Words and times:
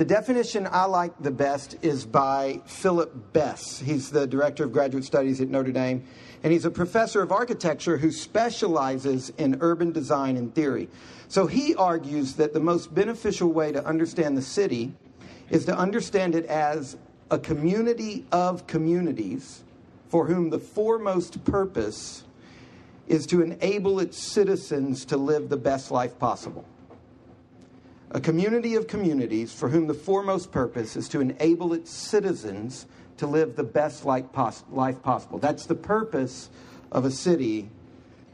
The 0.00 0.06
definition 0.06 0.66
I 0.66 0.86
like 0.86 1.12
the 1.20 1.30
best 1.30 1.76
is 1.82 2.06
by 2.06 2.62
Philip 2.64 3.34
Bess. 3.34 3.78
He's 3.80 4.10
the 4.10 4.26
director 4.26 4.64
of 4.64 4.72
graduate 4.72 5.04
studies 5.04 5.42
at 5.42 5.50
Notre 5.50 5.72
Dame, 5.72 6.02
and 6.42 6.50
he's 6.54 6.64
a 6.64 6.70
professor 6.70 7.20
of 7.20 7.30
architecture 7.30 7.98
who 7.98 8.10
specializes 8.10 9.28
in 9.36 9.58
urban 9.60 9.92
design 9.92 10.38
and 10.38 10.54
theory. 10.54 10.88
So 11.28 11.46
he 11.46 11.74
argues 11.74 12.32
that 12.36 12.54
the 12.54 12.60
most 12.60 12.94
beneficial 12.94 13.52
way 13.52 13.72
to 13.72 13.84
understand 13.84 14.38
the 14.38 14.42
city 14.42 14.94
is 15.50 15.66
to 15.66 15.76
understand 15.76 16.34
it 16.34 16.46
as 16.46 16.96
a 17.30 17.38
community 17.38 18.24
of 18.32 18.66
communities 18.66 19.64
for 20.08 20.24
whom 20.24 20.48
the 20.48 20.58
foremost 20.58 21.44
purpose 21.44 22.24
is 23.06 23.26
to 23.26 23.42
enable 23.42 24.00
its 24.00 24.16
citizens 24.16 25.04
to 25.04 25.18
live 25.18 25.50
the 25.50 25.58
best 25.58 25.90
life 25.90 26.18
possible. 26.18 26.64
A 28.12 28.20
community 28.20 28.74
of 28.74 28.88
communities 28.88 29.52
for 29.52 29.68
whom 29.68 29.86
the 29.86 29.94
foremost 29.94 30.50
purpose 30.50 30.96
is 30.96 31.08
to 31.10 31.20
enable 31.20 31.72
its 31.72 31.90
citizens 31.90 32.86
to 33.18 33.26
live 33.26 33.54
the 33.54 33.62
best 33.62 34.04
life 34.04 34.32
possible. 34.32 35.38
That's 35.38 35.66
the 35.66 35.76
purpose 35.76 36.50
of 36.90 37.04
a 37.04 37.10
city. 37.10 37.68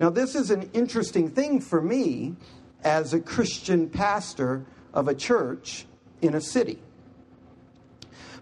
Now, 0.01 0.11
this 0.11 0.35
is 0.35 0.51
an 0.51 0.71
interesting 0.73 1.29
thing 1.29 1.61
for 1.61 1.83
me 1.83 2.37
as 2.85 3.13
a 3.13 3.21
Christian 3.21 3.91
pastor 3.91 4.65
of 4.95 5.09
a 5.09 5.15
church 5.15 5.87
in 6.23 6.35
a 6.35 6.41
city. 6.41 6.79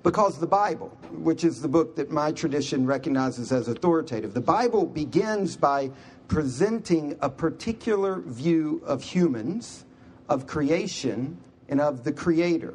Because 0.04 0.38
the 0.38 0.46
Bible, 0.46 0.88
which 1.10 1.44
is 1.44 1.62
the 1.62 1.68
book 1.68 1.96
that 1.96 2.10
my 2.10 2.30
tradition 2.30 2.86
recognizes 2.86 3.50
as 3.50 3.68
authoritative, 3.68 4.34
the 4.34 4.40
Bible 4.40 4.86
begins 4.86 5.56
by 5.56 5.90
presenting 6.28 7.16
a 7.22 7.30
particular 7.30 8.20
view 8.20 8.82
of 8.84 9.02
humans, 9.02 9.84
of 10.28 10.46
creation, 10.46 11.38
and 11.68 11.80
of 11.80 12.04
the 12.04 12.12
Creator. 12.12 12.74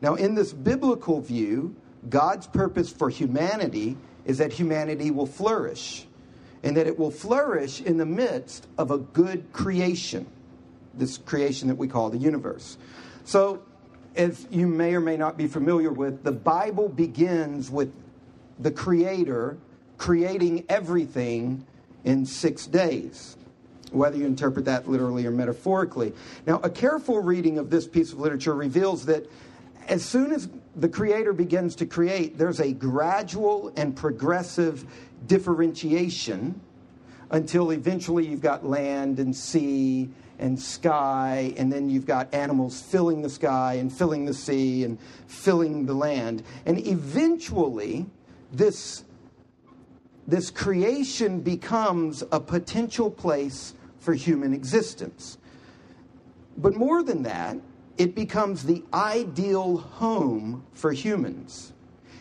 Now, 0.00 0.14
in 0.14 0.34
this 0.34 0.52
biblical 0.52 1.20
view, 1.20 1.74
God's 2.08 2.46
purpose 2.46 2.90
for 2.90 3.10
humanity 3.10 3.96
is 4.24 4.38
that 4.38 4.52
humanity 4.52 5.10
will 5.10 5.26
flourish, 5.26 6.06
and 6.62 6.76
that 6.76 6.86
it 6.86 6.98
will 6.98 7.10
flourish 7.10 7.80
in 7.80 7.96
the 7.96 8.06
midst 8.06 8.66
of 8.78 8.90
a 8.90 8.98
good 8.98 9.52
creation, 9.52 10.26
this 10.94 11.18
creation 11.18 11.68
that 11.68 11.76
we 11.76 11.88
call 11.88 12.10
the 12.10 12.18
universe. 12.18 12.76
So, 13.24 13.62
as 14.16 14.46
you 14.50 14.66
may 14.66 14.94
or 14.94 15.00
may 15.00 15.16
not 15.16 15.36
be 15.36 15.46
familiar 15.46 15.92
with, 15.92 16.22
the 16.22 16.32
Bible 16.32 16.88
begins 16.88 17.70
with 17.70 17.92
the 18.58 18.70
Creator 18.70 19.58
creating 19.98 20.64
everything 20.68 21.64
in 22.04 22.24
six 22.24 22.66
days, 22.66 23.36
whether 23.92 24.16
you 24.16 24.26
interpret 24.26 24.64
that 24.64 24.88
literally 24.88 25.26
or 25.26 25.30
metaphorically. 25.30 26.12
Now, 26.46 26.60
a 26.62 26.70
careful 26.70 27.20
reading 27.20 27.58
of 27.58 27.70
this 27.70 27.86
piece 27.86 28.12
of 28.12 28.18
literature 28.18 28.54
reveals 28.54 29.06
that 29.06 29.30
as 29.88 30.04
soon 30.04 30.32
as 30.32 30.48
the 30.74 30.88
Creator 30.88 31.32
begins 31.32 31.76
to 31.76 31.86
create, 31.86 32.36
there's 32.36 32.60
a 32.60 32.72
gradual 32.72 33.72
and 33.76 33.96
progressive 33.96 34.84
differentiation 35.26 36.60
until 37.30 37.70
eventually 37.70 38.26
you've 38.26 38.40
got 38.40 38.64
land 38.64 39.18
and 39.18 39.34
sea 39.34 40.08
and 40.38 40.60
sky, 40.60 41.54
and 41.56 41.72
then 41.72 41.88
you've 41.88 42.06
got 42.06 42.32
animals 42.34 42.80
filling 42.80 43.22
the 43.22 43.30
sky 43.30 43.74
and 43.74 43.90
filling 43.92 44.26
the 44.26 44.34
sea 44.34 44.84
and 44.84 44.98
filling 45.26 45.86
the 45.86 45.94
land. 45.94 46.42
And 46.66 46.86
eventually, 46.86 48.06
this, 48.52 49.04
this 50.26 50.50
creation 50.50 51.40
becomes 51.40 52.24
a 52.32 52.40
potential 52.40 53.10
place 53.10 53.74
for 53.98 54.14
human 54.14 54.52
existence. 54.52 55.38
But 56.56 56.74
more 56.74 57.02
than 57.02 57.22
that, 57.24 57.58
it 57.98 58.14
becomes 58.14 58.64
the 58.64 58.82
ideal 58.92 59.78
home 59.78 60.64
for 60.74 60.92
humans. 60.92 61.72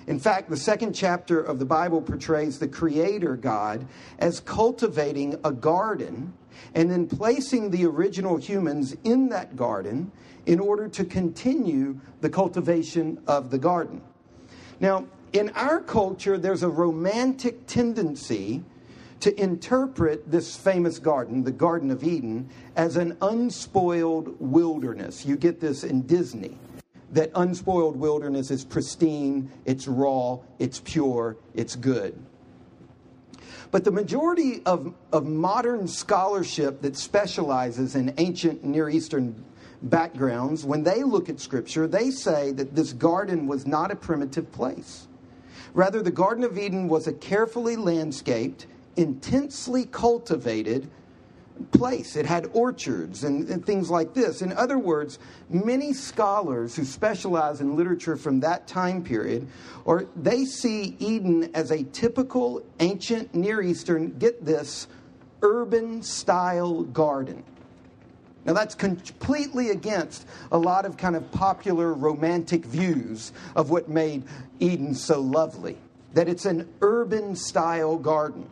In 0.07 0.19
fact, 0.19 0.49
the 0.49 0.57
second 0.57 0.93
chapter 0.93 1.41
of 1.41 1.57
the 1.57 1.65
Bible 1.65 2.01
portrays 2.01 2.59
the 2.59 2.67
Creator 2.67 3.37
God 3.37 3.87
as 4.19 4.39
cultivating 4.39 5.35
a 5.43 5.51
garden 5.51 6.33
and 6.75 6.91
then 6.91 7.07
placing 7.07 7.71
the 7.71 7.85
original 7.85 8.37
humans 8.37 8.95
in 9.03 9.29
that 9.29 9.55
garden 9.55 10.11
in 10.45 10.59
order 10.59 10.87
to 10.87 11.03
continue 11.03 11.99
the 12.21 12.29
cultivation 12.29 13.19
of 13.27 13.49
the 13.49 13.57
garden. 13.57 14.01
Now, 14.79 15.05
in 15.33 15.49
our 15.49 15.81
culture, 15.81 16.37
there's 16.37 16.63
a 16.63 16.69
romantic 16.69 17.67
tendency 17.67 18.63
to 19.21 19.41
interpret 19.41 20.29
this 20.29 20.55
famous 20.55 20.99
garden, 20.99 21.43
the 21.43 21.51
Garden 21.51 21.89
of 21.91 22.03
Eden, 22.03 22.49
as 22.75 22.95
an 22.95 23.17
unspoiled 23.21 24.39
wilderness. 24.39 25.25
You 25.25 25.35
get 25.35 25.59
this 25.59 25.83
in 25.83 26.03
Disney. 26.03 26.57
That 27.11 27.31
unspoiled 27.35 27.95
wilderness 27.95 28.51
is 28.51 28.65
pristine, 28.65 29.49
it's 29.65 29.87
raw, 29.87 30.39
it's 30.59 30.81
pure, 30.83 31.37
it's 31.53 31.75
good. 31.75 32.19
But 33.71 33.83
the 33.83 33.91
majority 33.91 34.61
of, 34.65 34.93
of 35.11 35.25
modern 35.25 35.87
scholarship 35.87 36.81
that 36.81 36.95
specializes 36.95 37.95
in 37.95 38.13
ancient 38.17 38.63
Near 38.63 38.89
Eastern 38.89 39.43
backgrounds, 39.81 40.65
when 40.65 40.83
they 40.83 41.03
look 41.03 41.29
at 41.29 41.39
Scripture, 41.39 41.87
they 41.87 42.11
say 42.11 42.51
that 42.53 42.75
this 42.75 42.93
garden 42.93 43.47
was 43.47 43.65
not 43.65 43.91
a 43.91 43.95
primitive 43.95 44.51
place. 44.51 45.07
Rather, 45.75 46.01
the 46.01 46.09
Garden 46.09 46.45
of 46.45 46.57
Eden 46.57 46.87
was 46.87 47.05
a 47.05 47.11
carefully 47.11 47.75
landscaped, 47.75 48.65
intensely 48.95 49.83
cultivated 49.85 50.89
place. 51.73 52.15
It 52.15 52.25
had 52.25 52.49
orchards 52.53 53.25
and, 53.25 53.49
and, 53.49 53.65
things 53.65 53.89
like 53.89 54.13
this. 54.13 54.41
In 54.41 54.53
other 54.53 54.77
words, 54.77 55.19
many 55.49 55.91
scholars 55.91 56.77
who 56.77 56.85
specialize 56.85 57.59
in 57.59 57.75
literature 57.75 58.15
from 58.15 58.39
that 58.39 58.67
time 58.67 59.03
period, 59.03 59.47
or 59.83 60.05
they 60.15 60.45
see 60.45 60.95
Eden 60.99 61.51
as 61.53 61.71
a 61.71 61.83
typical 61.83 62.65
ancient 62.79 63.35
Near 63.35 63.61
Eastern, 63.61 64.17
get 64.17 64.45
this, 64.45 64.87
urban 65.41 66.01
style 66.01 66.83
garden. 66.83 67.43
Now, 68.45 68.53
that's 68.53 68.75
completely 68.75 69.71
against 69.71 70.27
a 70.51 70.57
lot 70.57 70.85
of 70.85 70.97
kind 70.97 71.15
of 71.15 71.31
popular 71.31 71.93
romantic 71.93 72.63
views 72.63 73.33
of 73.55 73.71
what 73.71 73.89
made 73.89 74.23
Eden 74.59 74.93
so 74.93 75.19
lovely. 75.19 75.77
That 76.13 76.29
it's 76.29 76.45
an 76.45 76.69
urban 76.81 77.35
style 77.35 77.97
garden. 77.97 78.47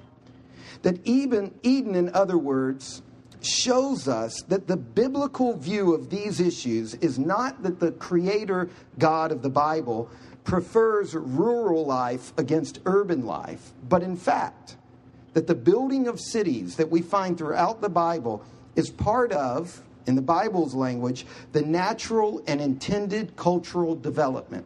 That 0.82 1.06
even 1.06 1.54
Eden, 1.62 1.94
in 1.96 2.14
other 2.14 2.38
words, 2.38 3.04
shows 3.42 4.08
us 4.08 4.42
that 4.48 4.68
the 4.68 4.78
biblical 4.78 5.56
view 5.56 5.94
of 5.94 6.10
these 6.10 6.40
issues 6.40 6.96
is 6.96 7.20
not 7.20 7.62
that 7.64 7.80
the 7.80 7.92
creator 7.92 8.70
God 8.98 9.32
of 9.32 9.42
the 9.42 9.50
Bible 9.50 10.10
prefers 10.44 11.14
rural 11.14 11.86
life 11.86 12.34
against 12.38 12.80
urban 12.86 13.26
life, 13.26 13.72
but 13.88 14.04
in 14.04 14.16
fact, 14.16 14.78
that 15.34 15.48
the 15.48 15.56
building 15.56 16.08
of 16.08 16.20
cities 16.20 16.76
that 16.76 16.90
we 16.90 17.02
find 17.02 17.38
throughout 17.38 17.82
the 17.82 17.90
Bible 17.90 18.44
is 18.76 18.90
part 18.90 19.32
of, 19.32 19.82
in 20.06 20.16
the 20.16 20.22
Bible's 20.22 20.74
language, 20.74 21.26
the 21.52 21.62
natural 21.62 22.44
and 22.48 22.60
intended 22.60 23.36
cultural 23.36 23.96
development. 23.96 24.66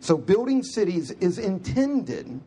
So, 0.00 0.16
building 0.16 0.62
cities 0.62 1.12
is 1.12 1.38
intended 1.38 2.40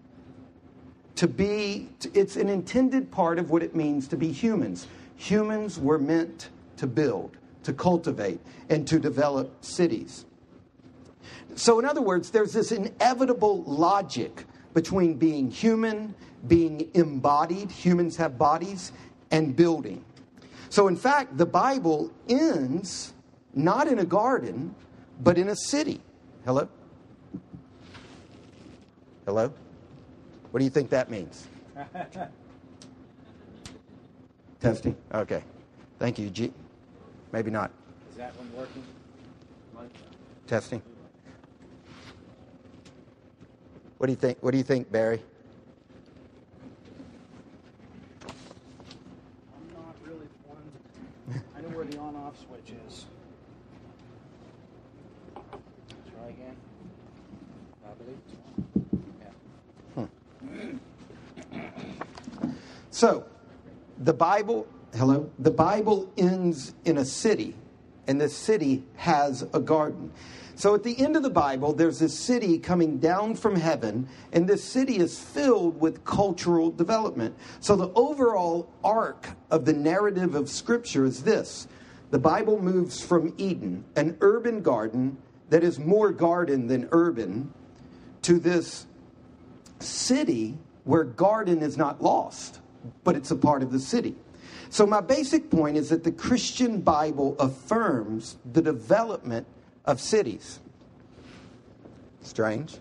to 1.15 1.27
be, 1.27 1.89
it's 2.13 2.35
an 2.35 2.49
intended 2.49 3.09
part 3.11 3.39
of 3.39 3.49
what 3.49 3.63
it 3.63 3.75
means 3.75 4.07
to 4.09 4.17
be 4.17 4.31
humans. 4.31 4.87
Humans 5.15 5.79
were 5.79 5.97
meant 5.97 6.49
to 6.77 6.85
build, 6.85 7.37
to 7.63 7.73
cultivate, 7.73 8.39
and 8.69 8.87
to 8.87 8.99
develop 8.99 9.63
cities. 9.63 10.25
So, 11.55 11.79
in 11.79 11.85
other 11.85 12.01
words, 12.01 12.29
there's 12.29 12.53
this 12.53 12.71
inevitable 12.71 13.63
logic 13.63 14.45
between 14.75 15.15
being 15.15 15.49
human, 15.49 16.13
being 16.47 16.87
embodied, 16.93 17.71
humans 17.71 18.15
have 18.17 18.37
bodies, 18.37 18.91
and 19.31 19.55
building. 19.55 20.05
So, 20.69 20.87
in 20.87 20.95
fact, 20.95 21.37
the 21.37 21.45
Bible 21.45 22.11
ends 22.27 23.13
not 23.53 23.87
in 23.87 23.99
a 23.99 24.05
garden, 24.05 24.75
but 25.21 25.37
in 25.37 25.49
a 25.49 25.55
city. 25.55 26.01
Hello? 26.45 26.67
Hello? 29.25 29.51
What 30.51 30.59
do 30.59 30.63
you 30.63 30.69
think 30.69 30.89
that 30.91 31.09
means? 31.09 31.47
Testing? 34.59 34.95
Okay. 35.13 35.43
Thank 35.99 36.19
you, 36.19 36.29
G. 36.29 36.53
Maybe 37.31 37.51
not. 37.51 37.71
Is 38.11 38.17
that 38.17 38.35
one 38.37 38.51
working? 38.55 38.83
Testing? 40.47 40.81
What 43.97 44.07
do 44.07 44.13
you 44.13 44.17
think? 44.17 44.37
What 44.41 44.51
do 44.51 44.57
you 44.57 44.63
think, 44.63 44.91
Barry? 44.91 45.21
I'm 49.53 49.73
not 49.73 49.95
really 50.05 50.27
one. 50.45 51.41
I 51.55 51.61
know 51.61 51.69
where 51.75 51.85
the 52.37 52.45
on-off 52.45 52.65
switch 52.65 52.75
is. 52.87 53.05
Try 55.35 56.29
again. 56.29 56.55
I 57.85 57.93
believe 57.93 58.19
hmm. 59.95 60.77
So, 62.91 63.25
the 63.99 64.13
Bible, 64.13 64.67
hello, 64.95 65.29
the 65.39 65.51
Bible 65.51 66.11
ends 66.17 66.73
in 66.85 66.97
a 66.97 67.05
city, 67.05 67.55
and 68.07 68.19
the 68.19 68.29
city 68.29 68.83
has 68.95 69.43
a 69.53 69.59
garden. 69.59 70.11
So 70.57 70.73
at 70.73 70.81
the 70.81 70.99
end 70.99 71.15
of 71.15 71.21
the 71.21 71.29
Bible, 71.29 71.71
there's 71.71 71.99
this 71.99 72.17
city 72.17 72.57
coming 72.57 72.97
down 72.97 73.35
from 73.35 73.55
heaven, 73.55 74.09
and 74.33 74.47
this 74.47 74.63
city 74.63 74.97
is 74.97 75.19
filled 75.19 75.79
with 75.79 76.03
cultural 76.03 76.71
development. 76.71 77.35
So 77.59 77.75
the 77.75 77.89
overall 77.93 78.67
arc 78.83 79.27
of 79.51 79.65
the 79.65 79.73
narrative 79.73 80.33
of 80.33 80.49
Scripture 80.49 81.05
is 81.05 81.21
this 81.21 81.67
the 82.09 82.19
Bible 82.19 82.61
moves 82.61 83.03
from 83.03 83.33
Eden, 83.37 83.83
an 83.95 84.17
urban 84.21 84.61
garden 84.61 85.17
that 85.49 85.63
is 85.63 85.79
more 85.79 86.11
garden 86.11 86.67
than 86.67 86.87
urban, 86.91 87.53
to 88.23 88.39
this 88.39 88.85
city 89.79 90.57
where 90.83 91.03
garden 91.03 91.61
is 91.61 91.77
not 91.77 92.01
lost, 92.01 92.59
but 93.03 93.15
it's 93.15 93.31
a 93.31 93.35
part 93.35 93.61
of 93.61 93.71
the 93.71 93.79
city. 93.79 94.15
So, 94.69 94.85
my 94.85 95.01
basic 95.01 95.49
point 95.49 95.77
is 95.77 95.89
that 95.89 96.03
the 96.03 96.11
Christian 96.11 96.81
Bible 96.81 97.37
affirms 97.39 98.37
the 98.51 98.61
development 98.61 99.47
of 99.85 100.01
cities. 100.01 100.59
Strange. 102.21 102.77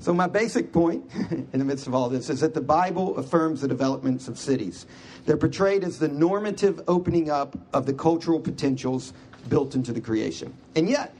So, 0.00 0.14
my 0.14 0.26
basic 0.26 0.72
point 0.72 1.04
in 1.52 1.58
the 1.58 1.64
midst 1.64 1.86
of 1.86 1.94
all 1.94 2.08
this 2.08 2.30
is 2.30 2.40
that 2.40 2.54
the 2.54 2.62
Bible 2.62 3.18
affirms 3.18 3.60
the 3.60 3.68
developments 3.68 4.28
of 4.28 4.38
cities. 4.38 4.86
They're 5.28 5.36
portrayed 5.36 5.84
as 5.84 5.98
the 5.98 6.08
normative 6.08 6.80
opening 6.88 7.28
up 7.28 7.54
of 7.74 7.84
the 7.84 7.92
cultural 7.92 8.40
potentials 8.40 9.12
built 9.50 9.74
into 9.74 9.92
the 9.92 10.00
creation. 10.00 10.54
And 10.74 10.88
yet, 10.88 11.14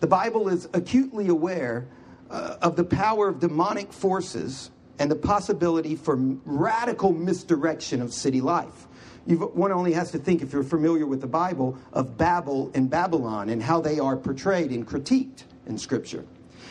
the 0.00 0.06
Bible 0.06 0.48
is 0.48 0.70
acutely 0.72 1.28
aware 1.28 1.86
uh, 2.30 2.56
of 2.62 2.76
the 2.76 2.84
power 2.84 3.28
of 3.28 3.38
demonic 3.38 3.92
forces 3.92 4.70
and 4.98 5.10
the 5.10 5.16
possibility 5.16 5.96
for 5.96 6.16
radical 6.46 7.12
misdirection 7.12 8.00
of 8.00 8.14
city 8.14 8.40
life. 8.40 8.86
You've, 9.26 9.54
one 9.54 9.70
only 9.70 9.92
has 9.92 10.10
to 10.12 10.18
think, 10.18 10.40
if 10.40 10.54
you're 10.54 10.62
familiar 10.64 11.04
with 11.04 11.20
the 11.20 11.26
Bible, 11.26 11.76
of 11.92 12.16
Babel 12.16 12.70
and 12.72 12.88
Babylon 12.88 13.50
and 13.50 13.62
how 13.62 13.82
they 13.82 13.98
are 13.98 14.16
portrayed 14.16 14.70
and 14.70 14.88
critiqued 14.88 15.42
in 15.66 15.76
Scripture. 15.76 16.24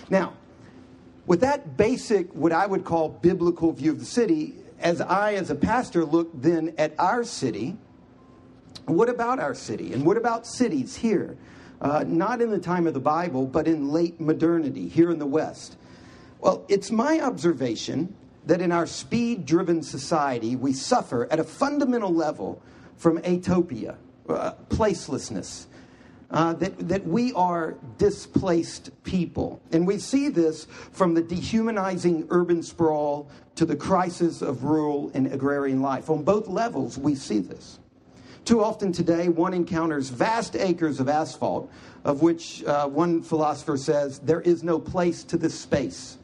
Now, 0.10 0.34
with 1.28 1.42
that 1.42 1.78
basic, 1.78 2.34
what 2.34 2.52
I 2.52 2.66
would 2.66 2.86
call 2.86 3.10
biblical 3.10 3.72
view 3.72 3.92
of 3.92 4.00
the 4.00 4.06
city, 4.06 4.56
as 4.80 5.02
I, 5.02 5.34
as 5.34 5.50
a 5.50 5.56
pastor, 5.56 6.06
look 6.06 6.30
then 6.34 6.74
at 6.78 6.94
our 7.00 7.24
city, 7.24 7.78
what 8.86 9.10
about 9.10 9.40
our 9.40 9.56
city? 9.56 9.94
And 9.94 10.06
what 10.06 10.18
about 10.18 10.46
cities 10.46 10.96
here? 10.96 11.38
Uh, 11.82 12.04
not 12.08 12.42
in 12.42 12.52
the 12.52 12.60
time 12.60 12.88
of 12.88 12.94
the 12.94 13.00
Bible, 13.00 13.46
but 13.46 13.68
in 13.68 13.90
late 13.90 14.20
modernity, 14.20 14.88
here 14.88 15.12
in 15.12 15.20
the 15.20 15.26
West. 15.26 15.78
Well, 16.40 16.64
it's 16.68 16.92
my 16.92 17.20
observation 17.20 18.16
that 18.46 18.62
in 18.62 18.72
our 18.72 18.86
speed 18.86 19.46
driven 19.46 19.82
society, 19.82 20.56
we 20.56 20.74
suffer 20.74 21.28
at 21.32 21.40
a 21.40 21.44
fundamental 21.44 22.14
level 22.14 22.62
from 22.98 23.18
atopia, 23.20 23.96
uh, 24.30 24.54
placelessness. 24.70 25.66
Uh, 26.32 26.54
that, 26.54 26.76
that 26.90 27.06
we 27.06 27.32
are 27.34 27.76
displaced 28.00 28.90
people. 29.04 29.62
And 29.72 29.86
we 29.86 30.00
see 30.00 30.28
this 30.28 30.66
from 30.92 31.14
the 31.14 31.22
dehumanizing 31.22 32.26
urban 32.32 32.64
sprawl 32.64 33.30
to 33.56 33.64
the 33.64 33.76
crisis 33.76 34.42
of 34.42 34.64
rural 34.64 35.12
and 35.14 35.32
agrarian 35.32 35.84
life. 35.84 36.10
On 36.10 36.24
both 36.24 36.48
levels, 36.48 36.98
we 36.98 37.14
see 37.14 37.40
this. 37.40 37.78
Too 38.44 38.64
often 38.64 38.92
today, 38.92 39.30
one 39.30 39.54
encounters 39.54 40.10
vast 40.10 40.56
acres 40.56 41.00
of 41.00 41.10
asphalt, 41.10 41.72
of 42.04 42.22
which 42.22 42.64
uh, 42.66 42.88
one 42.88 43.22
philosopher 43.22 43.78
says 43.78 44.20
there 44.20 44.42
is 44.42 44.64
no 44.64 44.80
place 44.80 45.24
to 45.26 45.38
this 45.38 45.58
space 45.58 46.18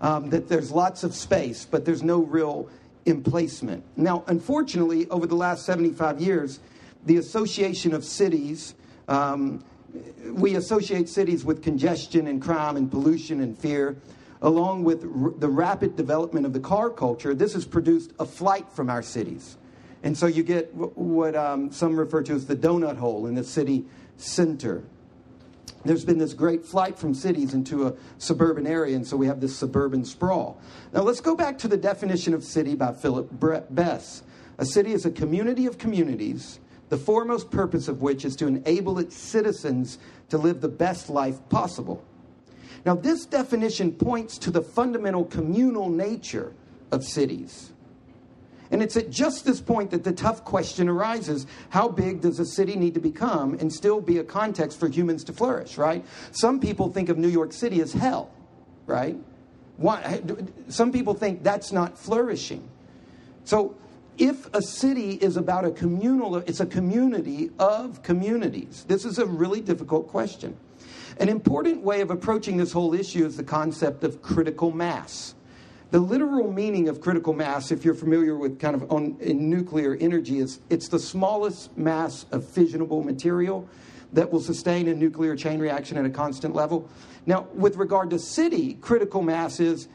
um, 0.00 0.28
that 0.30 0.48
there's 0.48 0.70
lots 0.70 1.04
of 1.04 1.14
space, 1.14 1.66
but 1.70 1.84
there's 1.84 2.02
no 2.02 2.18
real 2.18 2.68
emplacement. 3.06 3.82
Now, 3.96 4.24
unfortunately, 4.26 5.08
over 5.08 5.26
the 5.26 5.36
last 5.36 5.64
75 5.64 6.20
years, 6.20 6.60
the 7.06 7.16
association 7.16 7.94
of 7.94 8.04
cities, 8.04 8.74
um, 9.08 9.64
we 10.26 10.56
associate 10.56 11.08
cities 11.08 11.44
with 11.44 11.62
congestion 11.62 12.26
and 12.26 12.42
crime 12.42 12.76
and 12.76 12.90
pollution 12.90 13.40
and 13.40 13.56
fear. 13.56 13.96
Along 14.42 14.84
with 14.84 15.04
r- 15.04 15.32
the 15.38 15.48
rapid 15.48 15.96
development 15.96 16.44
of 16.44 16.52
the 16.52 16.60
car 16.60 16.90
culture, 16.90 17.34
this 17.34 17.54
has 17.54 17.64
produced 17.64 18.12
a 18.18 18.26
flight 18.26 18.70
from 18.70 18.90
our 18.90 19.02
cities. 19.02 19.56
And 20.02 20.16
so 20.16 20.26
you 20.26 20.42
get 20.42 20.72
w- 20.72 20.92
what 20.94 21.34
um, 21.34 21.72
some 21.72 21.98
refer 21.98 22.22
to 22.24 22.34
as 22.34 22.46
the 22.46 22.56
donut 22.56 22.96
hole 22.96 23.26
in 23.26 23.34
the 23.34 23.44
city 23.44 23.84
center 24.16 24.84
there's 25.84 26.04
been 26.04 26.18
this 26.18 26.32
great 26.32 26.64
flight 26.64 26.98
from 26.98 27.14
cities 27.14 27.52
into 27.52 27.86
a 27.86 27.94
suburban 28.18 28.66
area, 28.66 28.96
and 28.96 29.06
so 29.06 29.16
we 29.16 29.26
have 29.26 29.40
this 29.40 29.54
suburban 29.56 30.04
sprawl. 30.04 30.58
Now, 30.92 31.02
let's 31.02 31.20
go 31.20 31.34
back 31.34 31.58
to 31.58 31.68
the 31.68 31.76
definition 31.76 32.32
of 32.32 32.42
city 32.42 32.74
by 32.74 32.92
Philip 32.92 33.28
Bess. 33.70 34.22
A 34.58 34.64
city 34.64 34.92
is 34.92 35.04
a 35.04 35.10
community 35.10 35.66
of 35.66 35.78
communities, 35.78 36.58
the 36.94 37.00
foremost 37.00 37.50
purpose 37.50 37.88
of 37.88 38.02
which 38.02 38.24
is 38.24 38.36
to 38.36 38.46
enable 38.46 39.00
its 39.00 39.16
citizens 39.16 39.98
to 40.28 40.38
live 40.38 40.60
the 40.60 40.68
best 40.68 41.10
life 41.10 41.36
possible. 41.48 42.04
Now, 42.86 42.94
this 42.94 43.26
definition 43.26 43.90
points 43.90 44.38
to 44.38 44.52
the 44.52 44.62
fundamental 44.62 45.24
communal 45.24 45.88
nature 45.88 46.52
of 46.92 47.02
cities. 47.02 47.72
And 48.70 48.80
it's 48.80 48.96
at 48.96 49.10
just 49.10 49.44
this 49.44 49.60
point 49.60 49.90
that 49.90 50.04
the 50.04 50.12
tough 50.12 50.44
question 50.44 50.88
arises 50.88 51.48
how 51.70 51.88
big 51.88 52.20
does 52.20 52.38
a 52.38 52.46
city 52.46 52.76
need 52.76 52.94
to 52.94 53.00
become 53.00 53.54
and 53.54 53.72
still 53.72 54.00
be 54.00 54.18
a 54.18 54.24
context 54.24 54.78
for 54.78 54.88
humans 54.88 55.24
to 55.24 55.32
flourish, 55.32 55.76
right? 55.76 56.04
Some 56.30 56.60
people 56.60 56.92
think 56.92 57.08
of 57.08 57.18
New 57.18 57.26
York 57.26 57.52
City 57.52 57.80
as 57.80 57.92
hell, 57.92 58.30
right? 58.86 59.18
Some 60.68 60.92
people 60.92 61.14
think 61.14 61.42
that's 61.42 61.72
not 61.72 61.98
flourishing. 61.98 62.68
So, 63.42 63.74
if 64.18 64.52
a 64.54 64.62
city 64.62 65.12
is 65.12 65.36
about 65.36 65.64
a 65.64 65.70
communal, 65.70 66.36
it's 66.36 66.60
a 66.60 66.66
community 66.66 67.50
of 67.58 68.02
communities. 68.02 68.84
This 68.86 69.04
is 69.04 69.18
a 69.18 69.26
really 69.26 69.60
difficult 69.60 70.08
question. 70.08 70.56
An 71.18 71.28
important 71.28 71.82
way 71.82 72.00
of 72.00 72.10
approaching 72.10 72.56
this 72.56 72.72
whole 72.72 72.94
issue 72.94 73.24
is 73.24 73.36
the 73.36 73.44
concept 73.44 74.04
of 74.04 74.20
critical 74.20 74.70
mass. 74.70 75.34
The 75.90 76.00
literal 76.00 76.50
meaning 76.50 76.88
of 76.88 77.00
critical 77.00 77.32
mass, 77.32 77.70
if 77.70 77.84
you're 77.84 77.94
familiar 77.94 78.36
with 78.36 78.58
kind 78.58 78.74
of 78.74 78.90
on, 78.90 79.16
nuclear 79.20 79.96
energy, 80.00 80.40
is 80.40 80.58
it's 80.68 80.88
the 80.88 80.98
smallest 80.98 81.76
mass 81.78 82.26
of 82.32 82.42
fissionable 82.42 83.04
material 83.04 83.68
that 84.12 84.32
will 84.32 84.40
sustain 84.40 84.88
a 84.88 84.94
nuclear 84.94 85.36
chain 85.36 85.60
reaction 85.60 85.96
at 85.96 86.04
a 86.04 86.10
constant 86.10 86.54
level. 86.54 86.88
Now, 87.26 87.46
with 87.54 87.76
regard 87.76 88.10
to 88.10 88.18
city, 88.18 88.74
critical 88.74 89.22
mass 89.22 89.60
is 89.60 89.88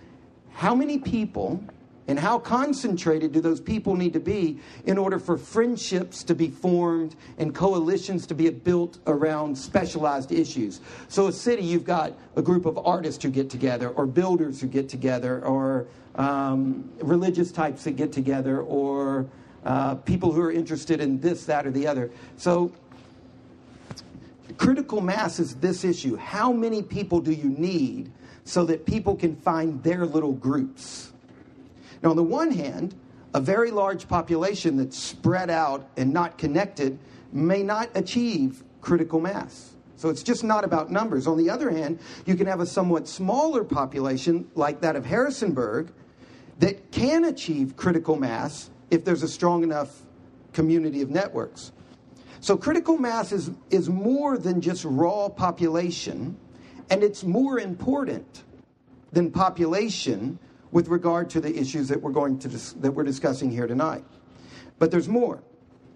how 0.51 0.74
many 0.74 1.00
people 1.00 1.62
and 2.10 2.18
how 2.18 2.40
concentrated 2.40 3.34
do 3.34 3.40
those 3.40 3.62
people 3.62 3.96
need 3.96 4.14
to 4.14 4.20
be 4.20 4.58
in 4.86 4.98
order 4.98 5.20
for 5.20 5.38
friendships 5.38 6.24
to 6.24 6.34
be 6.34 6.50
formed 6.50 7.16
and 7.38 7.54
coalitions 7.54 8.26
to 8.26 8.34
be 8.34 8.50
built 8.50 8.98
around 9.06 9.56
specialized 9.56 10.31
issues? 10.31 10.81
So, 11.07 11.28
a 11.28 11.31
city, 11.31 11.62
you've 11.62 11.83
got 11.86 12.14
a 12.36 12.42
group 12.42 12.66
of 12.66 12.80
artists 12.80 13.24
who 13.24 13.30
get 13.30 13.52
together, 13.52 13.90
or 13.90 14.07
builders 14.07 14.60
who 14.60 14.66
get 14.66 14.90
together, 14.90 15.45
or 15.45 15.86
um, 16.16 16.90
religious 17.00 17.52
types 17.52 17.83
that 17.83 17.92
get 17.92 18.12
together, 18.12 18.62
or 18.62 19.28
uh, 19.64 19.94
people 19.94 20.31
who 20.31 20.42
are 20.42 20.52
interested 20.52 21.02
in 21.02 21.19
this, 21.19 21.45
that, 21.45 21.68
or 21.68 21.72
the 21.72 21.86
other. 21.86 22.10
So, 22.38 22.72
critical 24.57 25.00
mass 25.00 25.40
is 25.40 25.57
this 25.57 25.83
issue. 25.83 26.16
How 26.16 26.52
many 26.52 26.81
people 26.81 27.19
do 27.19 27.33
you 27.33 27.50
need 27.50 28.12
so 28.45 28.66
that 28.66 28.88
people 28.88 29.16
can 29.16 29.36
find 29.36 29.83
their 29.83 30.07
little 30.07 30.33
groups? 30.33 31.12
Now, 32.02 32.12
on 32.12 32.16
the 32.16 32.24
one 32.24 32.52
hand, 32.52 32.96
a 33.34 33.42
very 33.42 33.72
large 33.72 34.08
population 34.08 34.78
that's 34.78 34.98
spread 34.98 35.50
out 35.50 35.90
and 35.98 36.14
not 36.14 36.38
connected 36.38 36.98
may 37.32 37.62
not 37.62 37.90
achieve 37.96 38.64
critical 38.82 39.20
mass. 39.20 39.76
So 39.96 40.10
it's 40.10 40.24
just 40.24 40.44
not 40.44 40.64
about 40.64 40.90
numbers. 40.90 41.28
On 41.28 41.38
the 41.38 41.50
other 41.50 41.70
hand, 41.70 42.00
you 42.26 42.36
can 42.36 42.48
have 42.48 42.62
a 42.62 42.66
somewhat 42.66 43.08
smaller 43.08 43.64
population, 43.64 44.50
like 44.56 44.82
that 44.82 44.96
of 44.96 45.06
Harrisonburg, 45.06 45.92
that 46.60 46.92
can 46.92 47.26
achieve 47.26 47.76
critical 47.76 48.16
mass 48.16 48.70
if 48.90 49.04
there's 49.04 49.24
a 49.24 49.28
strong 49.28 49.64
enough 49.64 50.04
community 50.54 51.02
of 51.02 51.10
networks. 51.10 51.74
So 52.40 52.56
critical 52.56 52.98
mass 52.98 53.32
is, 53.32 53.52
is 53.70 53.90
more 53.90 54.38
than 54.38 54.62
just 54.62 54.86
raw 54.86 55.28
population, 55.28 56.38
and 56.90 57.04
it's 57.04 57.24
more 57.24 57.60
important 57.60 58.44
than 59.12 59.32
population 59.32 60.40
with 60.71 60.88
regard 60.88 61.30
to 61.31 61.42
the 61.42 61.56
issues 61.57 61.88
that 61.88 62.02
we're 62.02 62.11
going 62.11 62.38
to 62.40 62.47
dis- 62.47 62.73
that 62.73 62.92
we're 62.92 63.04
discussing 63.04 63.52
here 63.52 63.68
tonight. 63.68 64.04
But 64.78 64.92
there's 64.92 65.07
more. 65.07 65.42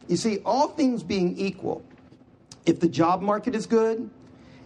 You 0.07 0.17
see, 0.17 0.39
all 0.45 0.67
things 0.67 1.03
being 1.03 1.37
equal, 1.37 1.83
if 2.65 2.79
the 2.79 2.89
job 2.89 3.21
market 3.21 3.55
is 3.55 3.65
good 3.65 4.09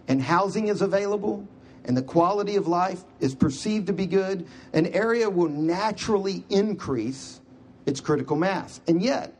and 0.08 0.20
housing 0.20 0.68
is 0.68 0.82
available 0.82 1.46
and 1.84 1.96
the 1.96 2.02
quality 2.02 2.56
of 2.56 2.66
life 2.66 3.04
is 3.20 3.34
perceived 3.34 3.86
to 3.86 3.92
be 3.92 4.06
good, 4.06 4.46
an 4.72 4.86
area 4.86 5.28
will 5.30 5.48
naturally 5.48 6.44
increase 6.50 7.40
its 7.86 8.00
critical 8.00 8.36
mass. 8.36 8.80
And 8.88 9.00
yet, 9.00 9.34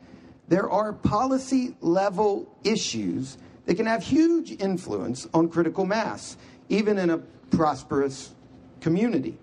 there 0.49 0.71
are 0.71 0.93
policy 0.93 1.77
level 1.81 2.55
issues 2.65 3.37
that 3.67 3.75
can 3.75 3.87
have 3.87 4.03
huge 4.03 4.53
influence 4.63 5.27
on 5.35 5.49
critical 5.49 5.85
mass, 5.85 6.39
even 6.71 6.99
in 6.99 7.11
a 7.11 7.19
prosperous 7.51 8.35
community. 8.81 9.37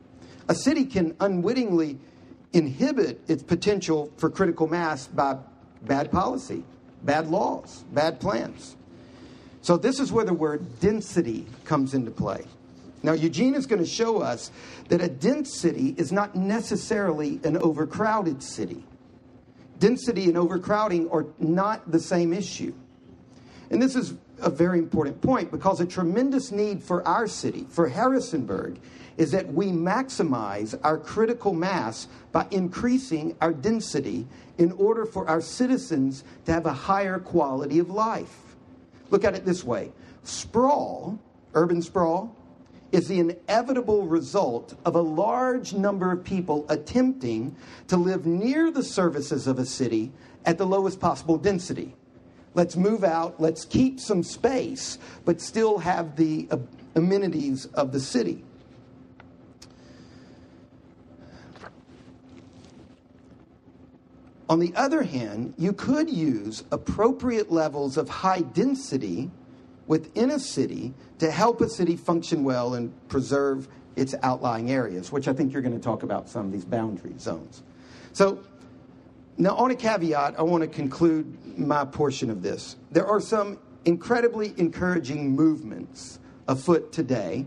A 0.47 0.55
city 0.55 0.85
can 0.85 1.15
unwittingly 1.19 1.97
inhibit 2.53 3.21
its 3.27 3.43
potential 3.43 4.11
for 4.17 4.29
critical 4.29 4.67
mass 4.67 5.07
by 5.07 5.37
bad 5.83 6.11
policy, 6.11 6.63
bad 7.03 7.27
laws, 7.27 7.83
bad 7.91 8.19
plans. 8.19 8.75
So, 9.61 9.77
this 9.77 9.99
is 9.99 10.11
where 10.11 10.25
the 10.25 10.33
word 10.33 10.79
density 10.79 11.47
comes 11.63 11.93
into 11.93 12.11
play. 12.11 12.45
Now, 13.01 13.13
Eugene 13.13 13.55
is 13.55 13.65
going 13.65 13.83
to 13.83 13.87
show 13.87 14.21
us 14.21 14.51
that 14.89 15.01
a 15.01 15.07
dense 15.07 15.55
city 15.59 15.93
is 15.97 16.11
not 16.11 16.35
necessarily 16.35 17.39
an 17.43 17.57
overcrowded 17.57 18.41
city. 18.41 18.83
Density 19.79 20.25
and 20.25 20.37
overcrowding 20.37 21.09
are 21.09 21.25
not 21.39 21.91
the 21.91 21.99
same 21.99 22.33
issue. 22.33 22.73
And 23.69 23.81
this 23.81 23.95
is 23.95 24.13
a 24.39 24.49
very 24.49 24.79
important 24.79 25.21
point 25.21 25.51
because 25.51 25.79
a 25.79 25.85
tremendous 25.85 26.51
need 26.51 26.83
for 26.83 27.05
our 27.07 27.27
city, 27.27 27.65
for 27.69 27.87
Harrisonburg, 27.87 28.79
is 29.17 29.31
that 29.31 29.53
we 29.53 29.67
maximize 29.67 30.77
our 30.83 30.97
critical 30.97 31.53
mass 31.53 32.07
by 32.31 32.45
increasing 32.51 33.35
our 33.41 33.53
density 33.53 34.27
in 34.57 34.71
order 34.73 35.05
for 35.05 35.27
our 35.27 35.41
citizens 35.41 36.23
to 36.45 36.51
have 36.51 36.65
a 36.65 36.73
higher 36.73 37.19
quality 37.19 37.79
of 37.79 37.89
life. 37.89 38.55
Look 39.09 39.23
at 39.23 39.35
it 39.35 39.45
this 39.45 39.63
way 39.63 39.91
sprawl, 40.23 41.19
urban 41.53 41.81
sprawl, 41.81 42.35
is 42.91 43.07
the 43.07 43.19
inevitable 43.19 44.07
result 44.07 44.73
of 44.85 44.95
a 44.95 45.01
large 45.01 45.73
number 45.73 46.11
of 46.11 46.23
people 46.23 46.65
attempting 46.69 47.55
to 47.87 47.97
live 47.97 48.25
near 48.25 48.71
the 48.71 48.83
services 48.83 49.47
of 49.47 49.59
a 49.59 49.65
city 49.65 50.11
at 50.45 50.57
the 50.57 50.65
lowest 50.65 50.99
possible 50.99 51.37
density. 51.37 51.95
Let's 52.55 52.75
move 52.75 53.03
out, 53.03 53.39
let's 53.39 53.65
keep 53.65 53.99
some 53.99 54.23
space, 54.23 54.97
but 55.25 55.41
still 55.41 55.77
have 55.77 56.15
the 56.15 56.49
amenities 56.95 57.65
of 57.67 57.91
the 57.91 57.99
city. 57.99 58.43
On 64.47 64.59
the 64.59 64.73
other 64.75 65.03
hand, 65.03 65.53
you 65.57 65.73
could 65.73 66.09
use 66.09 66.63
appropriate 66.71 67.51
levels 67.51 67.97
of 67.97 68.07
high 68.07 68.41
density 68.41 69.31
within 69.87 70.31
a 70.31 70.39
city 70.39 70.93
to 71.19 71.31
help 71.31 71.61
a 71.61 71.69
city 71.69 71.95
function 71.95 72.43
well 72.43 72.75
and 72.75 72.93
preserve 73.09 73.67
its 73.95 74.13
outlying 74.23 74.71
areas, 74.71 75.11
which 75.11 75.27
I 75.27 75.33
think 75.33 75.51
you're 75.51 75.61
going 75.61 75.77
to 75.77 75.83
talk 75.83 76.03
about 76.03 76.29
some 76.29 76.45
of 76.45 76.51
these 76.51 76.65
boundary 76.65 77.15
zones. 77.17 77.63
So, 78.13 78.39
now 79.37 79.55
on 79.55 79.71
a 79.71 79.75
caveat, 79.75 80.39
I 80.39 80.43
want 80.43 80.61
to 80.61 80.67
conclude 80.67 81.57
my 81.57 81.85
portion 81.85 82.29
of 82.29 82.41
this. 82.41 82.77
There 82.91 83.05
are 83.05 83.19
some 83.19 83.59
incredibly 83.85 84.53
encouraging 84.57 85.35
movements 85.35 86.19
afoot 86.47 86.91
today 86.91 87.45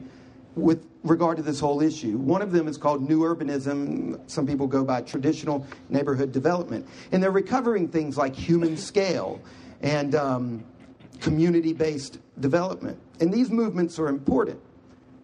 with 0.54 0.84
regard 1.02 1.36
to 1.36 1.42
this 1.42 1.60
whole 1.60 1.80
issue. 1.80 2.18
One 2.18 2.42
of 2.42 2.52
them 2.52 2.68
is 2.68 2.76
called 2.76 3.08
new 3.08 3.20
urbanism. 3.20 4.20
Some 4.28 4.46
people 4.46 4.66
go 4.66 4.84
by 4.84 5.02
traditional 5.02 5.66
neighborhood 5.88 6.32
development. 6.32 6.86
And 7.12 7.22
they're 7.22 7.30
recovering 7.30 7.88
things 7.88 8.16
like 8.16 8.34
human 8.34 8.76
scale 8.76 9.40
and 9.80 10.14
um, 10.14 10.64
community 11.20 11.72
based 11.72 12.18
development. 12.40 12.98
And 13.20 13.32
these 13.32 13.50
movements 13.50 13.98
are 13.98 14.08
important. 14.08 14.60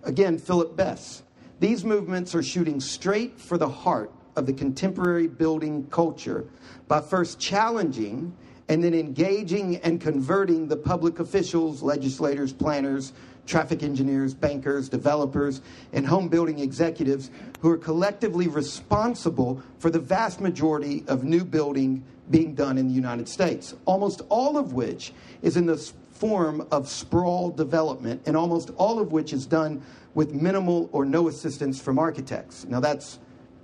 Again, 0.04 0.38
Philip 0.38 0.76
Bess. 0.76 1.22
These 1.60 1.84
movements 1.84 2.34
are 2.34 2.42
shooting 2.42 2.80
straight 2.80 3.40
for 3.40 3.58
the 3.58 3.68
heart 3.68 4.12
of 4.36 4.46
the 4.46 4.52
contemporary 4.52 5.26
building 5.26 5.86
culture 5.90 6.46
by 6.88 7.00
first 7.00 7.38
challenging 7.38 8.34
and 8.68 8.82
then 8.82 8.94
engaging 8.94 9.76
and 9.76 10.00
converting 10.00 10.68
the 10.68 10.76
public 10.76 11.18
officials, 11.18 11.82
legislators, 11.82 12.52
planners, 12.52 13.12
traffic 13.46 13.82
engineers, 13.82 14.32
bankers, 14.32 14.88
developers, 14.88 15.60
and 15.92 16.06
home 16.06 16.28
building 16.28 16.58
executives 16.58 17.30
who 17.60 17.70
are 17.70 17.76
collectively 17.76 18.48
responsible 18.48 19.62
for 19.78 19.90
the 19.90 19.98
vast 19.98 20.40
majority 20.40 21.04
of 21.08 21.24
new 21.24 21.44
building 21.44 22.02
being 22.30 22.54
done 22.54 22.78
in 22.78 22.88
the 22.88 22.94
United 22.94 23.28
States, 23.28 23.74
almost 23.84 24.22
all 24.30 24.56
of 24.56 24.72
which 24.72 25.12
is 25.42 25.58
in 25.58 25.66
the 25.66 25.76
form 26.12 26.66
of 26.70 26.88
sprawl 26.88 27.50
development, 27.50 28.22
and 28.24 28.36
almost 28.36 28.70
all 28.76 28.98
of 28.98 29.12
which 29.12 29.32
is 29.32 29.44
done 29.44 29.82
with 30.14 30.32
minimal 30.32 30.88
or 30.92 31.04
no 31.04 31.28
assistance 31.28 31.80
from 31.80 31.98
architects. 31.98 32.64
Now, 32.64 32.80
that's 32.80 33.18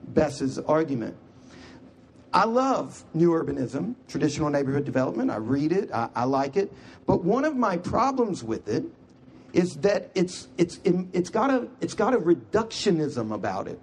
Bess's 0.09 0.59
argument. 0.59 1.16
I 2.33 2.45
love 2.45 3.04
new 3.12 3.30
urbanism, 3.30 3.97
traditional 4.07 4.50
neighborhood 4.50 4.85
development. 4.85 5.30
I 5.30 5.37
read 5.37 5.73
it, 5.73 5.90
I, 5.92 6.09
I 6.14 6.25
like 6.25 6.57
it. 6.57 6.73
But 7.07 7.25
one 7.25 7.45
of 7.45 7.57
my 7.57 7.76
problems 7.76 8.45
with 8.45 8.69
it 8.69 8.85
is 9.52 9.76
that 9.78 10.11
it's, 10.14 10.49
it's, 10.57 10.78
it's, 10.85 11.30
got 11.30 11.50
a, 11.50 11.69
it's 11.80 11.95
got 11.95 12.14
a 12.14 12.19
reductionism 12.19 13.35
about 13.35 13.66
it. 13.66 13.80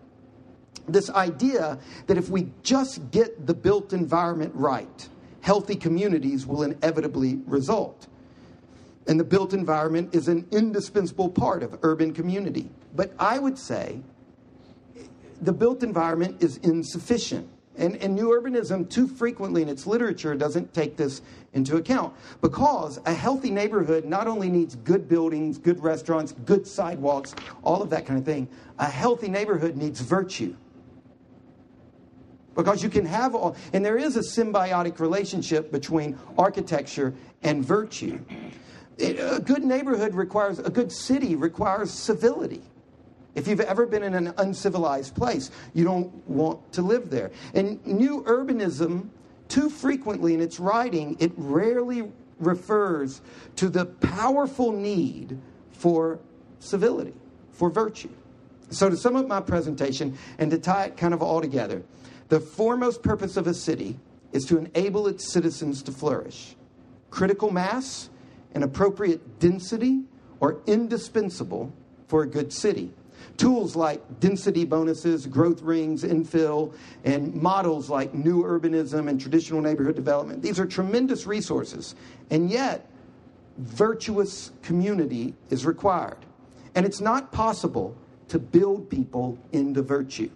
This 0.87 1.09
idea 1.09 1.77
that 2.05 2.17
if 2.17 2.29
we 2.29 2.49
just 2.63 3.11
get 3.11 3.45
the 3.45 3.53
built 3.53 3.91
environment 3.91 4.53
right, 4.55 5.09
healthy 5.41 5.75
communities 5.75 6.45
will 6.45 6.63
inevitably 6.63 7.41
result. 7.45 8.07
And 9.07 9.19
the 9.19 9.25
built 9.25 9.53
environment 9.53 10.15
is 10.15 10.29
an 10.29 10.47
indispensable 10.51 11.29
part 11.29 11.63
of 11.63 11.77
urban 11.83 12.13
community. 12.13 12.69
But 12.95 13.13
I 13.19 13.39
would 13.39 13.57
say 13.57 14.01
the 15.41 15.53
built 15.53 15.83
environment 15.83 16.41
is 16.41 16.57
insufficient. 16.57 17.49
And, 17.77 17.95
and 17.97 18.15
New 18.15 18.29
Urbanism, 18.29 18.89
too 18.89 19.07
frequently 19.07 19.61
in 19.61 19.69
its 19.69 19.85
literature, 19.85 20.33
doesn't 20.33 20.73
take 20.73 20.97
this 20.97 21.21
into 21.53 21.77
account 21.77 22.13
because 22.41 22.99
a 23.05 23.13
healthy 23.13 23.51
neighborhood 23.51 24.03
not 24.03 24.27
only 24.27 24.49
needs 24.49 24.75
good 24.75 25.07
buildings, 25.07 25.59
good 25.59 25.79
restaurants, 25.81 26.31
good 26.45 26.65
sidewalks, 26.65 27.35
all 27.63 27.81
of 27.83 27.89
that 27.91 28.05
kind 28.05 28.19
of 28.19 28.25
thing, 28.25 28.47
a 28.79 28.89
healthy 28.89 29.27
neighborhood 29.27 29.77
needs 29.77 30.01
virtue. 30.01 30.55
Because 32.55 32.81
you 32.81 32.89
can 32.89 33.05
have 33.05 33.35
all, 33.35 33.55
and 33.73 33.85
there 33.85 33.97
is 33.97 34.17
a 34.17 34.21
symbiotic 34.21 34.99
relationship 34.99 35.71
between 35.71 36.17
architecture 36.39 37.13
and 37.43 37.63
virtue. 37.63 38.19
a 38.99 39.39
good 39.39 39.63
neighborhood 39.63 40.15
requires, 40.15 40.57
a 40.57 40.71
good 40.71 40.91
city 40.91 41.35
requires 41.35 41.91
civility. 41.91 42.63
If 43.37 43.47
you've 43.47 43.61
ever 43.61 43.85
been 43.85 44.01
in 44.01 44.15
an 44.15 44.33
uncivilized 44.39 45.13
place, 45.13 45.51
you 45.75 45.83
don't 45.83 46.11
want 46.27 46.73
to 46.73 46.81
live 46.81 47.11
there. 47.11 47.29
And 47.53 47.85
new 47.85 48.23
urbanism, 48.23 49.09
too 49.47 49.69
frequently 49.69 50.33
in 50.33 50.41
its 50.41 50.59
writing, 50.59 51.15
it 51.19 51.31
rarely 51.37 52.11
refers 52.39 53.21
to 53.57 53.69
the 53.69 53.85
powerful 53.85 54.71
need 54.71 55.39
for 55.71 56.19
civility, 56.57 57.13
for 57.51 57.69
virtue. 57.69 58.09
So, 58.71 58.89
to 58.89 58.97
sum 58.97 59.15
up 59.15 59.27
my 59.27 59.39
presentation 59.39 60.17
and 60.39 60.49
to 60.49 60.57
tie 60.57 60.85
it 60.85 60.97
kind 60.97 61.13
of 61.13 61.21
all 61.21 61.39
together, 61.39 61.83
the 62.29 62.39
foremost 62.39 63.03
purpose 63.03 63.37
of 63.37 63.45
a 63.45 63.53
city 63.53 63.99
is 64.31 64.45
to 64.45 64.57
enable 64.57 65.07
its 65.07 65.31
citizens 65.31 65.83
to 65.83 65.91
flourish. 65.91 66.55
Critical 67.11 67.51
mass 67.51 68.09
and 68.55 68.63
appropriate 68.63 69.37
density 69.37 70.05
are 70.41 70.57
indispensable 70.65 71.71
for 72.07 72.23
a 72.23 72.27
good 72.27 72.51
city. 72.51 72.91
Tools 73.37 73.75
like 73.75 74.19
density 74.19 74.65
bonuses, 74.65 75.27
growth 75.27 75.61
rings, 75.61 76.03
infill, 76.03 76.73
and 77.03 77.33
models 77.35 77.89
like 77.89 78.13
new 78.13 78.43
urbanism 78.43 79.07
and 79.07 79.21
traditional 79.21 79.61
neighborhood 79.61 79.95
development. 79.95 80.41
These 80.41 80.59
are 80.59 80.65
tremendous 80.65 81.27
resources. 81.27 81.95
And 82.31 82.49
yet, 82.49 82.89
virtuous 83.57 84.51
community 84.63 85.35
is 85.51 85.65
required. 85.65 86.17
And 86.73 86.85
it's 86.85 86.99
not 86.99 87.31
possible 87.31 87.95
to 88.29 88.39
build 88.39 88.89
people 88.89 89.37
into 89.51 89.81
virtue. 89.81 90.29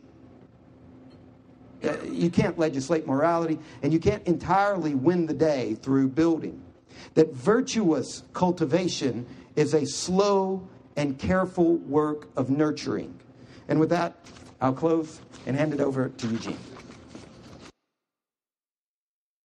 Uh, 1.84 1.98
you 2.03 2.29
can't 2.29 2.60
legislate 2.60 3.08
morality, 3.08 3.58
and 3.81 3.91
you 3.91 4.00
can't 4.00 4.25
entirely 4.27 4.93
win 4.93 5.25
the 5.25 5.34
day 5.34 5.75
through 5.81 6.08
building. 6.08 6.62
That 7.15 7.34
virtuous 7.34 8.24
cultivation 8.34 9.25
is 9.55 9.74
a 9.74 9.86
slow 9.86 10.67
and 10.95 11.17
careful 11.17 11.77
work 11.77 12.27
of 12.36 12.50
nurturing. 12.50 13.17
And 13.67 13.79
with 13.79 13.89
that, 13.89 14.15
I'll 14.60 14.74
close 14.74 15.21
and 15.45 15.55
hand 15.55 15.74
it 15.74 15.79
over 15.79 16.10
to 16.10 16.27
Eugene. 16.27 16.57